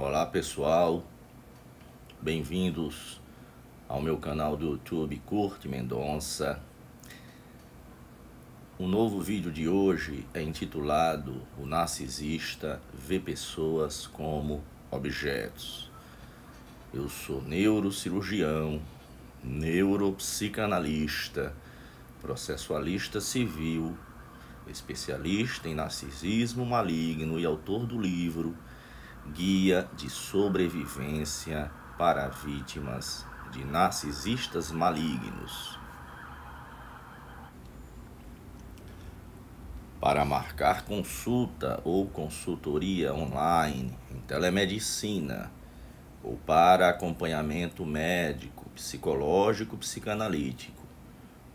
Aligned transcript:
Olá 0.00 0.24
pessoal, 0.24 1.04
bem-vindos 2.22 3.20
ao 3.88 4.00
meu 4.00 4.16
canal 4.16 4.56
do 4.56 4.66
YouTube 4.66 5.20
Curte 5.26 5.68
Mendonça. 5.68 6.60
O 8.78 8.86
novo 8.86 9.20
vídeo 9.20 9.50
de 9.50 9.68
hoje 9.68 10.24
é 10.32 10.40
intitulado 10.40 11.42
O 11.58 11.66
Narcisista 11.66 12.80
vê 12.94 13.18
pessoas 13.18 14.06
como 14.06 14.62
objetos. 14.88 15.90
Eu 16.94 17.08
sou 17.08 17.42
neurocirurgião, 17.42 18.80
neuropsicanalista, 19.42 21.52
processualista 22.22 23.20
civil, 23.20 23.98
especialista 24.68 25.68
em 25.68 25.74
narcisismo 25.74 26.64
maligno 26.64 27.40
e 27.40 27.44
autor 27.44 27.84
do 27.84 28.00
livro 28.00 28.56
Guia 29.34 29.88
de 29.94 30.08
Sobrevivência 30.08 31.70
para 31.98 32.28
Vítimas 32.28 33.26
de 33.52 33.64
Narcisistas 33.64 34.70
Malignos. 34.70 35.78
Para 40.00 40.24
marcar 40.24 40.84
consulta 40.84 41.80
ou 41.84 42.06
consultoria 42.06 43.12
online 43.12 43.96
em 44.10 44.20
telemedicina 44.20 45.50
ou 46.22 46.36
para 46.46 46.88
acompanhamento 46.88 47.84
médico, 47.84 48.68
psicológico, 48.70 49.76
psicanalítico 49.76 50.86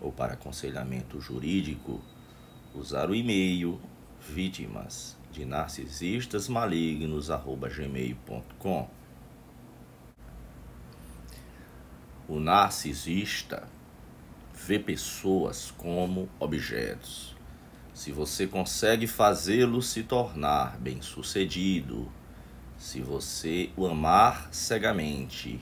ou 0.00 0.10
para 0.10 0.32
aconselhamento 0.32 1.20
jurídico, 1.20 2.00
usar 2.74 3.08
o 3.08 3.14
e-mail 3.14 3.80
vítimas 4.20 5.19
de 5.32 5.44
narcisistas 5.44 6.48
malignos 6.48 7.28
gmail.com 7.28 8.88
O 12.28 12.38
narcisista 12.38 13.66
vê 14.54 14.78
pessoas 14.78 15.72
como 15.76 16.28
objetos. 16.38 17.34
Se 17.92 18.12
você 18.12 18.46
consegue 18.46 19.06
fazê-lo 19.06 19.82
se 19.82 20.02
tornar 20.04 20.78
bem-sucedido, 20.78 22.10
se 22.78 23.00
você 23.00 23.70
o 23.76 23.86
amar 23.86 24.48
cegamente, 24.52 25.60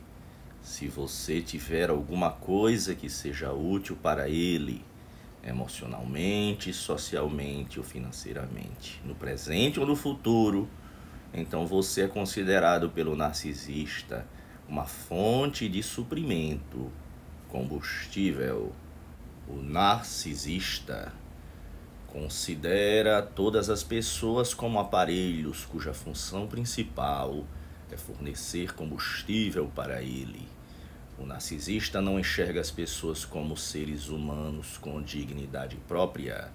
se 0.62 0.87
você 0.87 1.41
tiver 1.41 1.91
alguma 1.91 2.31
coisa 2.31 2.95
que 2.95 3.09
seja 3.09 3.53
útil 3.53 3.97
para 3.97 4.28
ele, 4.28 4.84
emocionalmente, 5.49 6.73
socialmente 6.73 7.79
ou 7.79 7.85
financeiramente, 7.85 9.01
no 9.05 9.15
presente 9.15 9.81
ou 9.81 9.87
no 9.87 9.97
futuro, 9.97 10.69
então 11.33 11.67
você 11.67 12.03
é 12.03 12.09
considerado 12.09 12.91
pelo 12.91 13.17
narcisista 13.17 14.27
uma 14.69 14.85
fonte 14.85 15.69
de 15.69 15.83
suprimento, 15.83 16.91
combustível. 17.49 18.73
O 19.49 19.57
narcisista 19.63 21.13
considera 22.07 23.23
todas 23.23 23.71
as 23.71 23.83
pessoas 23.83 24.53
como 24.53 24.79
aparelhos 24.79 25.65
cuja 25.65 25.95
função 25.95 26.47
principal 26.47 27.45
é 27.91 27.97
fornecer 27.97 28.75
combustível 28.75 29.71
para 29.75 30.03
ele. 30.03 30.58
O 31.19 31.27
narcisista 31.27 32.01
não 32.01 32.19
enxerga 32.19 32.61
as 32.61 32.71
pessoas 32.71 33.25
como 33.25 33.57
seres 33.57 34.09
humanos 34.09 34.79
com 34.79 35.03
dignidade 35.03 35.77
própria, 35.89 36.49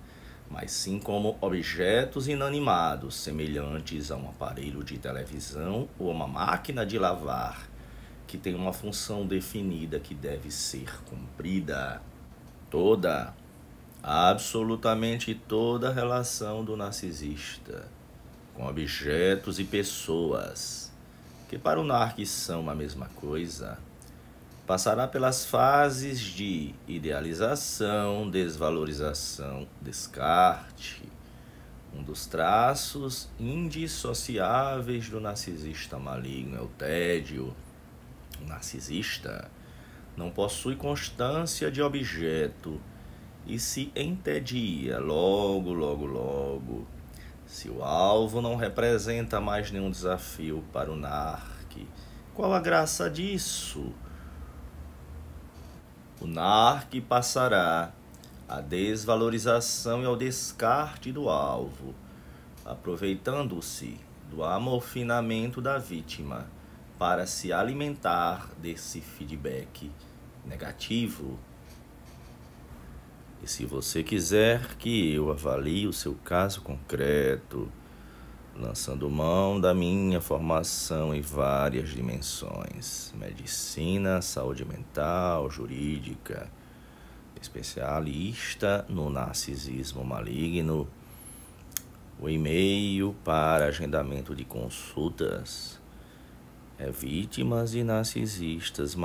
mas 0.49 0.71
sim 0.71 0.99
como 0.99 1.37
objetos 1.41 2.27
inanimados, 2.27 3.15
semelhantes 3.15 4.09
a 4.09 4.15
um 4.15 4.29
aparelho 4.29 4.83
de 4.83 4.97
televisão 4.97 5.89
ou 5.99 6.09
uma 6.11 6.27
máquina 6.27 6.85
de 6.85 6.97
lavar, 6.97 7.67
que 8.25 8.37
tem 8.37 8.55
uma 8.55 8.71
função 8.71 9.27
definida 9.27 9.99
que 9.99 10.15
deve 10.15 10.49
ser 10.49 11.03
cumprida. 11.05 12.01
Toda, 12.71 13.33
absolutamente 14.01 15.35
toda 15.35 15.89
a 15.89 15.93
relação 15.93 16.63
do 16.63 16.77
narcisista 16.77 17.87
com 18.53 18.67
objetos 18.67 19.59
e 19.59 19.63
pessoas, 19.63 20.91
que 21.49 21.57
para 21.57 21.79
o 21.79 21.83
narcis 21.83 22.29
são 22.29 22.69
a 22.69 22.75
mesma 22.75 23.07
coisa, 23.15 23.77
passará 24.65 25.07
pelas 25.07 25.45
fases 25.45 26.19
de 26.19 26.73
idealização, 26.87 28.29
desvalorização, 28.29 29.67
descarte. 29.81 31.03
Um 31.93 32.01
dos 32.01 32.25
traços 32.25 33.29
indissociáveis 33.39 35.09
do 35.09 35.19
narcisista 35.19 35.99
maligno 35.99 36.57
é 36.57 36.61
o 36.61 36.67
tédio. 36.67 37.55
O 38.41 38.45
narcisista 38.45 39.51
não 40.17 40.31
possui 40.31 40.75
constância 40.75 41.69
de 41.69 41.81
objeto 41.81 42.81
e 43.45 43.59
se 43.59 43.91
entedia 43.95 44.99
logo, 44.99 45.73
logo, 45.73 46.05
logo. 46.05 46.87
Se 47.45 47.69
o 47.69 47.83
alvo 47.83 48.41
não 48.41 48.55
representa 48.55 49.39
mais 49.39 49.69
nenhum 49.69 49.91
desafio 49.91 50.63
para 50.71 50.91
o 50.91 50.95
narque, 50.95 51.87
qual 52.33 52.53
a 52.53 52.59
graça 52.59 53.09
disso? 53.09 53.93
O 56.21 56.27
NARC 56.27 57.01
passará 57.01 57.91
à 58.47 58.61
desvalorização 58.61 60.01
e 60.01 60.05
ao 60.05 60.15
descarte 60.15 61.11
do 61.11 61.29
alvo, 61.29 61.93
aproveitando-se 62.63 63.99
do 64.29 64.43
amorfinamento 64.43 65.61
da 65.61 65.77
vítima 65.77 66.47
para 66.97 67.25
se 67.25 67.51
alimentar 67.51 68.49
desse 68.61 69.01
feedback 69.01 69.91
negativo. 70.45 71.37
E 73.43 73.47
se 73.47 73.65
você 73.65 74.01
quiser 74.01 74.75
que 74.77 75.13
eu 75.13 75.29
avalie 75.29 75.85
o 75.87 75.93
seu 75.93 76.15
caso 76.23 76.61
concreto, 76.61 77.69
lançando 78.59 79.09
mão 79.09 79.59
da 79.59 79.73
minha 79.73 80.21
formação 80.21 81.13
em 81.13 81.21
várias 81.21 81.89
dimensões: 81.89 83.13
medicina, 83.15 84.21
saúde 84.21 84.65
mental, 84.65 85.49
jurídica, 85.49 86.49
especialista 87.41 88.85
no 88.87 89.09
narcisismo 89.09 90.03
maligno. 90.03 90.87
O 92.19 92.29
e-mail 92.29 93.15
para 93.23 93.65
agendamento 93.65 94.35
de 94.35 94.45
consultas 94.45 95.81
é 96.77 96.89
vítimas 96.89 97.71
de 97.71 97.83
narcisistas. 97.83 98.95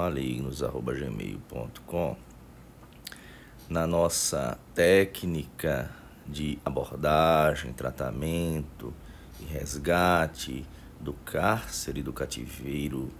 Na 3.68 3.86
nossa 3.86 4.58
técnica 4.74 5.90
de 6.26 6.58
abordagem, 6.64 7.72
tratamento, 7.72 8.94
e 9.40 9.44
resgate 9.44 10.64
do 11.00 11.12
cárcere 11.12 12.02
do 12.02 12.12
cativeiro, 12.12 13.10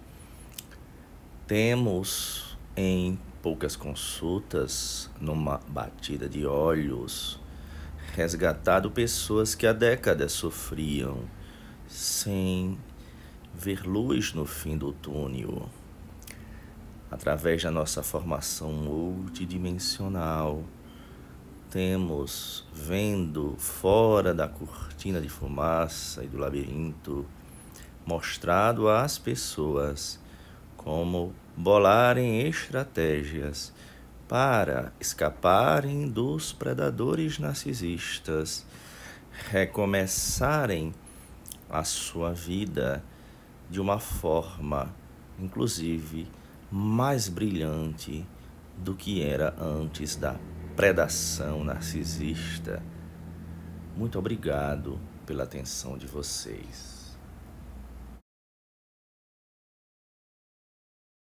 temos 1.47 2.57
em 2.75 3.17
poucas 3.41 3.75
consultas, 3.75 5.09
numa 5.19 5.59
batida 5.67 6.27
de 6.27 6.45
olhos, 6.45 7.39
resgatado 8.13 8.91
pessoas 8.91 9.55
que 9.55 9.65
há 9.65 9.73
décadas 9.73 10.31
sofriam 10.31 11.23
sem 11.87 12.77
ver 13.53 13.85
luz 13.85 14.33
no 14.33 14.45
fim 14.45 14.77
do 14.77 14.91
túnel. 14.93 15.69
Através 17.09 17.63
da 17.63 17.71
nossa 17.71 18.03
formação 18.03 18.71
multidimensional, 18.71 20.63
temos 21.69 22.65
vendo 22.73 23.55
fora 23.59 24.33
da 24.33 24.47
cortina 24.47 25.21
de 25.21 25.29
fumaça 25.29 26.23
e 26.23 26.27
do 26.27 26.37
labirinto, 26.37 27.25
mostrado 28.05 28.89
às 28.89 29.19
pessoas 29.19 30.19
como 30.75 31.33
bolarem 31.55 32.41
estratégias 32.47 33.71
para 34.27 34.91
escaparem 34.99 36.07
dos 36.07 36.51
predadores 36.51 37.37
narcisistas, 37.37 38.65
recomeçarem 39.49 40.93
a 41.69 41.83
sua 41.83 42.33
vida 42.33 43.03
de 43.69 43.79
uma 43.79 43.99
forma, 43.99 44.91
inclusive, 45.37 46.27
mais 46.71 47.29
brilhante 47.29 48.25
do 48.75 48.95
que 48.95 49.21
era 49.21 49.55
antes 49.59 50.15
da 50.15 50.35
predação 50.79 51.61
narcisista. 51.61 52.81
Muito 53.97 54.17
obrigado 54.17 54.97
pela 55.25 55.43
atenção 55.43 55.97
de 55.97 56.07
vocês. 56.07 56.98